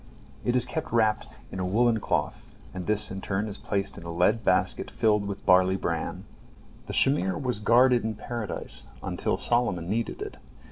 [0.43, 3.99] It is kept wrapped up in a woollen cloth, and this in turn is placed
[3.99, 6.23] in a lead basket filled with barley bran.
[6.87, 10.37] The shamir was guarded in Paradise until Solomon needed it.